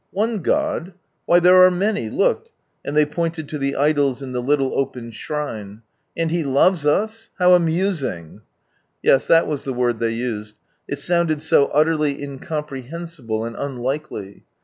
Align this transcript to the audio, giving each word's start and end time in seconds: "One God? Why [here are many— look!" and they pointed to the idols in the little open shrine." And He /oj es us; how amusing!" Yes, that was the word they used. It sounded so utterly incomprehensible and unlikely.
"One 0.09 0.39
God? 0.39 0.95
Why 1.27 1.39
[here 1.41 1.53
are 1.61 1.69
many— 1.69 2.09
look!" 2.09 2.49
and 2.83 2.97
they 2.97 3.05
pointed 3.05 3.47
to 3.49 3.59
the 3.59 3.75
idols 3.75 4.23
in 4.23 4.31
the 4.31 4.41
little 4.41 4.73
open 4.73 5.11
shrine." 5.11 5.83
And 6.17 6.31
He 6.31 6.41
/oj 6.41 6.71
es 6.73 6.85
us; 6.87 7.29
how 7.37 7.53
amusing!" 7.53 8.41
Yes, 9.03 9.27
that 9.27 9.45
was 9.45 9.63
the 9.63 9.73
word 9.73 9.99
they 9.99 10.13
used. 10.13 10.57
It 10.87 10.97
sounded 10.97 11.43
so 11.43 11.67
utterly 11.67 12.19
incomprehensible 12.19 13.45
and 13.45 13.55
unlikely. 13.55 14.45